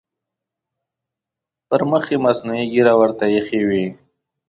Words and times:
پر 1.67 1.81
مخ 1.91 2.03
یې 2.11 2.17
مصنوعي 2.25 2.65
ږیره 2.73 2.93
ورته 2.99 3.25
اېښې 3.33 3.61
وي. 3.67 3.85